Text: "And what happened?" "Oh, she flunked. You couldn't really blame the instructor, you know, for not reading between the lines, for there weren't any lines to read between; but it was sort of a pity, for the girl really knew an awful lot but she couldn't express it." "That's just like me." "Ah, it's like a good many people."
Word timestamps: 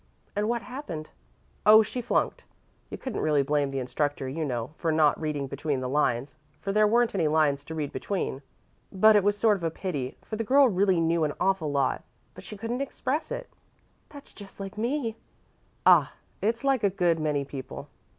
"And 0.35 0.49
what 0.49 0.63
happened?" 0.63 1.11
"Oh, 1.63 1.83
she 1.83 2.01
flunked. 2.01 2.43
You 2.89 2.97
couldn't 2.97 3.19
really 3.21 3.43
blame 3.43 3.69
the 3.69 3.77
instructor, 3.77 4.27
you 4.27 4.43
know, 4.43 4.71
for 4.75 4.91
not 4.91 5.21
reading 5.21 5.45
between 5.45 5.79
the 5.79 5.87
lines, 5.87 6.35
for 6.59 6.71
there 6.71 6.87
weren't 6.87 7.13
any 7.13 7.27
lines 7.27 7.63
to 7.65 7.75
read 7.75 7.91
between; 7.91 8.41
but 8.91 9.15
it 9.15 9.23
was 9.23 9.37
sort 9.37 9.57
of 9.57 9.63
a 9.63 9.69
pity, 9.69 10.17
for 10.23 10.37
the 10.37 10.43
girl 10.43 10.67
really 10.67 10.99
knew 10.99 11.23
an 11.23 11.33
awful 11.39 11.69
lot 11.71 12.03
but 12.33 12.43
she 12.43 12.57
couldn't 12.57 12.81
express 12.81 13.31
it." 13.31 13.47
"That's 14.09 14.33
just 14.33 14.59
like 14.59 14.75
me." 14.75 15.17
"Ah, 15.85 16.13
it's 16.41 16.63
like 16.63 16.83
a 16.83 16.89
good 16.89 17.19
many 17.19 17.45
people." 17.45 17.87